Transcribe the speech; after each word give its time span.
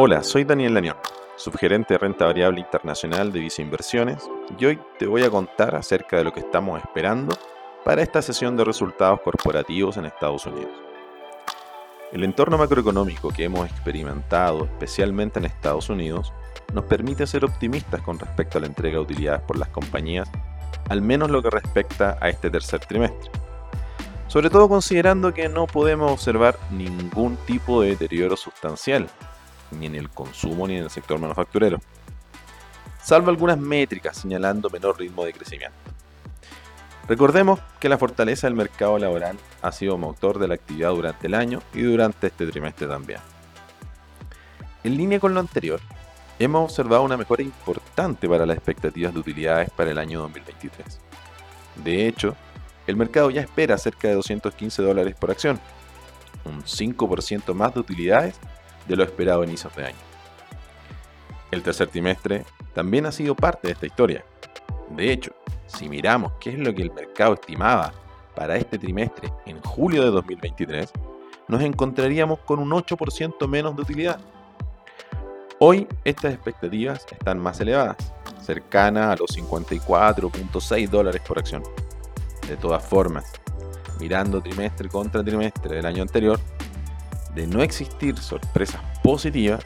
Hola, 0.00 0.22
soy 0.22 0.44
Daniel 0.44 0.74
Lanión, 0.74 0.96
subgerente 1.34 1.94
de 1.94 1.98
renta 1.98 2.24
variable 2.24 2.60
internacional 2.60 3.32
de 3.32 3.40
Visa 3.40 3.62
Inversiones, 3.62 4.30
y 4.56 4.64
hoy 4.64 4.78
te 4.96 5.08
voy 5.08 5.24
a 5.24 5.30
contar 5.30 5.74
acerca 5.74 6.18
de 6.18 6.22
lo 6.22 6.32
que 6.32 6.38
estamos 6.38 6.80
esperando 6.80 7.36
para 7.84 8.00
esta 8.00 8.22
sesión 8.22 8.56
de 8.56 8.62
resultados 8.62 9.20
corporativos 9.22 9.96
en 9.96 10.04
Estados 10.06 10.46
Unidos. 10.46 10.70
El 12.12 12.22
entorno 12.22 12.56
macroeconómico 12.56 13.30
que 13.30 13.42
hemos 13.42 13.68
experimentado, 13.68 14.66
especialmente 14.66 15.40
en 15.40 15.46
Estados 15.46 15.88
Unidos, 15.88 16.32
nos 16.72 16.84
permite 16.84 17.26
ser 17.26 17.44
optimistas 17.44 18.00
con 18.02 18.20
respecto 18.20 18.58
a 18.58 18.60
la 18.60 18.68
entrega 18.68 18.98
de 18.98 19.02
utilidades 19.02 19.42
por 19.42 19.58
las 19.58 19.70
compañías, 19.70 20.30
al 20.90 21.02
menos 21.02 21.28
lo 21.28 21.42
que 21.42 21.50
respecta 21.50 22.16
a 22.20 22.28
este 22.28 22.50
tercer 22.50 22.78
trimestre. 22.86 23.32
Sobre 24.28 24.48
todo 24.48 24.68
considerando 24.68 25.34
que 25.34 25.48
no 25.48 25.66
podemos 25.66 26.12
observar 26.12 26.56
ningún 26.70 27.36
tipo 27.46 27.82
de 27.82 27.88
deterioro 27.88 28.36
sustancial 28.36 29.08
ni 29.70 29.86
en 29.86 29.94
el 29.94 30.10
consumo 30.10 30.66
ni 30.66 30.76
en 30.76 30.84
el 30.84 30.90
sector 30.90 31.18
manufacturero, 31.18 31.80
salvo 33.02 33.30
algunas 33.30 33.58
métricas 33.58 34.16
señalando 34.16 34.70
menor 34.70 34.98
ritmo 34.98 35.24
de 35.24 35.32
crecimiento. 35.32 35.76
Recordemos 37.08 37.60
que 37.80 37.88
la 37.88 37.96
fortaleza 37.96 38.46
del 38.46 38.54
mercado 38.54 38.98
laboral 38.98 39.38
ha 39.62 39.72
sido 39.72 39.96
motor 39.96 40.38
de 40.38 40.48
la 40.48 40.54
actividad 40.54 40.90
durante 40.90 41.26
el 41.26 41.34
año 41.34 41.62
y 41.72 41.80
durante 41.80 42.26
este 42.26 42.46
trimestre 42.46 42.86
también. 42.86 43.20
En 44.84 44.96
línea 44.96 45.18
con 45.18 45.32
lo 45.32 45.40
anterior, 45.40 45.80
hemos 46.38 46.64
observado 46.64 47.02
una 47.02 47.16
mejora 47.16 47.42
importante 47.42 48.28
para 48.28 48.44
las 48.44 48.56
expectativas 48.58 49.14
de 49.14 49.20
utilidades 49.20 49.70
para 49.70 49.90
el 49.90 49.98
año 49.98 50.20
2023. 50.20 51.00
De 51.82 52.06
hecho, 52.06 52.36
el 52.86 52.96
mercado 52.96 53.30
ya 53.30 53.40
espera 53.40 53.78
cerca 53.78 54.08
de 54.08 54.14
215 54.14 54.82
dólares 54.82 55.14
por 55.18 55.30
acción, 55.30 55.58
un 56.44 56.62
5% 56.62 57.54
más 57.54 57.74
de 57.74 57.80
utilidades 57.80 58.38
de 58.88 58.96
lo 58.96 59.04
esperado 59.04 59.44
en 59.44 59.50
inicios 59.50 59.74
de 59.76 59.86
año. 59.86 59.98
El 61.50 61.62
tercer 61.62 61.88
trimestre 61.88 62.44
también 62.74 63.06
ha 63.06 63.12
sido 63.12 63.34
parte 63.34 63.68
de 63.68 63.74
esta 63.74 63.86
historia. 63.86 64.24
De 64.90 65.12
hecho, 65.12 65.32
si 65.66 65.88
miramos 65.88 66.32
qué 66.40 66.50
es 66.50 66.58
lo 66.58 66.74
que 66.74 66.82
el 66.82 66.92
mercado 66.92 67.34
estimaba 67.34 67.92
para 68.34 68.56
este 68.56 68.78
trimestre 68.78 69.32
en 69.46 69.60
julio 69.62 70.04
de 70.04 70.10
2023, 70.10 70.90
nos 71.48 71.62
encontraríamos 71.62 72.40
con 72.40 72.58
un 72.58 72.70
8% 72.70 73.46
menos 73.46 73.76
de 73.76 73.82
utilidad. 73.82 74.20
Hoy 75.58 75.88
estas 76.04 76.34
expectativas 76.34 77.06
están 77.10 77.38
más 77.38 77.60
elevadas, 77.60 77.96
cercanas 78.42 79.06
a 79.06 79.16
los 79.16 79.36
54.6 79.36 80.88
dólares 80.88 81.22
por 81.26 81.38
acción. 81.38 81.62
De 82.46 82.56
todas 82.56 82.84
formas, 82.84 83.32
mirando 83.98 84.40
trimestre 84.40 84.88
contra 84.88 85.24
trimestre 85.24 85.76
del 85.76 85.86
año 85.86 86.02
anterior, 86.02 86.38
de 87.38 87.46
no 87.46 87.62
existir 87.62 88.18
sorpresas 88.18 88.80
positivas, 89.00 89.64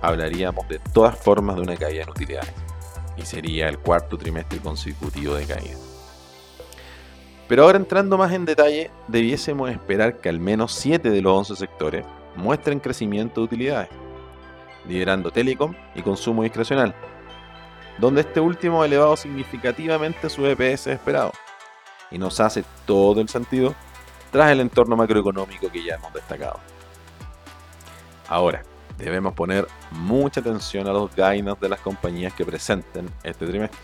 hablaríamos 0.00 0.68
de 0.68 0.78
todas 0.78 1.18
formas 1.18 1.56
de 1.56 1.62
una 1.62 1.76
caída 1.76 2.04
en 2.04 2.08
utilidades, 2.08 2.52
y 3.16 3.22
sería 3.22 3.68
el 3.68 3.80
cuarto 3.80 4.16
trimestre 4.16 4.60
consecutivo 4.60 5.34
de 5.34 5.44
caída. 5.44 5.76
Pero 7.48 7.64
ahora 7.64 7.78
entrando 7.78 8.16
más 8.16 8.32
en 8.32 8.44
detalle, 8.44 8.92
debiésemos 9.08 9.70
esperar 9.70 10.18
que 10.20 10.28
al 10.28 10.38
menos 10.38 10.72
7 10.72 11.10
de 11.10 11.20
los 11.20 11.36
11 11.50 11.56
sectores 11.56 12.04
muestren 12.36 12.78
crecimiento 12.78 13.40
de 13.40 13.46
utilidades, 13.46 13.88
liderando 14.86 15.32
telecom 15.32 15.74
y 15.96 16.02
consumo 16.02 16.44
discrecional, 16.44 16.94
donde 17.98 18.20
este 18.20 18.38
último 18.38 18.82
ha 18.82 18.86
elevado 18.86 19.16
significativamente 19.16 20.30
su 20.30 20.46
EPS 20.46 20.86
esperado, 20.86 21.32
y 22.12 22.18
nos 22.18 22.38
hace 22.38 22.64
todo 22.86 23.20
el 23.20 23.28
sentido 23.28 23.74
tras 24.30 24.52
el 24.52 24.60
entorno 24.60 24.94
macroeconómico 24.94 25.72
que 25.72 25.82
ya 25.84 25.96
hemos 25.96 26.12
destacado. 26.12 26.60
Ahora, 28.28 28.62
debemos 28.98 29.34
poner 29.34 29.66
mucha 29.90 30.40
atención 30.40 30.86
a 30.86 30.92
los 30.92 31.14
guidance 31.14 31.60
de 31.60 31.68
las 31.68 31.80
compañías 31.80 32.32
que 32.32 32.44
presenten 32.44 33.10
este 33.22 33.46
trimestre. 33.46 33.80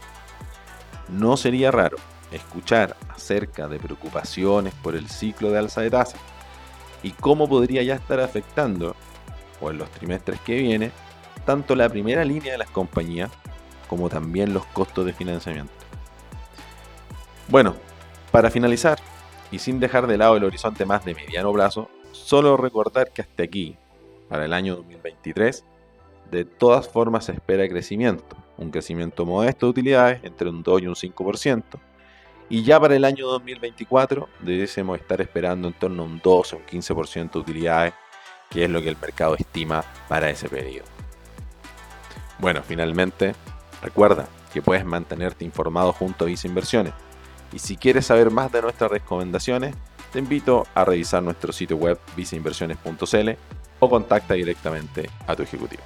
No 1.08 1.36
sería 1.36 1.70
raro 1.70 1.96
escuchar 2.30 2.96
acerca 3.08 3.66
de 3.68 3.78
preocupaciones 3.78 4.72
por 4.74 4.94
el 4.94 5.08
ciclo 5.08 5.50
de 5.50 5.58
alza 5.58 5.80
de 5.80 5.90
tasas 5.90 6.20
y 7.02 7.10
cómo 7.10 7.48
podría 7.48 7.82
ya 7.82 7.94
estar 7.94 8.20
afectando, 8.20 8.94
o 9.60 9.70
en 9.70 9.78
los 9.78 9.90
trimestres 9.90 10.40
que 10.40 10.56
vienen, 10.56 10.92
tanto 11.44 11.74
la 11.74 11.88
primera 11.88 12.24
línea 12.24 12.52
de 12.52 12.58
las 12.58 12.70
compañías 12.70 13.30
como 13.88 14.08
también 14.08 14.54
los 14.54 14.64
costos 14.66 15.06
de 15.06 15.12
financiamiento. 15.12 15.72
Bueno, 17.48 17.74
para 18.30 18.50
finalizar, 18.50 18.98
y 19.50 19.58
sin 19.58 19.80
dejar 19.80 20.06
de 20.06 20.16
lado 20.16 20.36
el 20.36 20.44
horizonte 20.44 20.86
más 20.86 21.04
de 21.04 21.14
mediano 21.14 21.52
plazo, 21.52 21.90
solo 22.12 22.56
recordar 22.56 23.10
que 23.10 23.22
hasta 23.22 23.42
aquí 23.42 23.76
para 24.30 24.46
el 24.46 24.54
año 24.54 24.76
2023, 24.76 25.64
de 26.30 26.44
todas 26.46 26.88
formas 26.88 27.26
se 27.26 27.32
espera 27.32 27.68
crecimiento, 27.68 28.36
un 28.56 28.70
crecimiento 28.70 29.26
modesto 29.26 29.66
de 29.66 29.70
utilidades 29.70 30.24
entre 30.24 30.48
un 30.48 30.62
2 30.62 30.82
y 30.82 30.86
un 30.86 30.94
5%, 30.94 31.64
y 32.48 32.62
ya 32.62 32.80
para 32.80 32.94
el 32.94 33.04
año 33.04 33.26
2024 33.26 34.28
debemos 34.40 34.98
estar 34.98 35.20
esperando 35.20 35.68
en 35.68 35.74
torno 35.74 36.04
a 36.04 36.06
un 36.06 36.20
12 36.22 36.56
o 36.56 36.58
un 36.60 36.64
15% 36.64 37.32
de 37.32 37.38
utilidades, 37.38 37.94
que 38.48 38.64
es 38.64 38.70
lo 38.70 38.80
que 38.80 38.88
el 38.88 38.96
mercado 39.00 39.34
estima 39.36 39.84
para 40.08 40.30
ese 40.30 40.48
periodo. 40.48 40.86
Bueno, 42.38 42.62
finalmente, 42.66 43.34
recuerda 43.82 44.26
que 44.52 44.62
puedes 44.62 44.84
mantenerte 44.84 45.44
informado 45.44 45.92
junto 45.92 46.24
a 46.24 46.28
Visa 46.28 46.48
Inversiones. 46.48 46.94
Y 47.52 47.58
si 47.58 47.76
quieres 47.76 48.06
saber 48.06 48.30
más 48.30 48.50
de 48.50 48.62
nuestras 48.62 48.90
recomendaciones, 48.90 49.74
te 50.12 50.18
invito 50.18 50.66
a 50.74 50.84
revisar 50.84 51.22
nuestro 51.22 51.52
sitio 51.52 51.76
web 51.76 52.00
visainversiones.cl 52.16 53.30
o 53.80 53.88
contacta 53.88 54.34
directamente 54.34 55.10
a 55.26 55.34
tu 55.34 55.42
ejecutivo. 55.42 55.82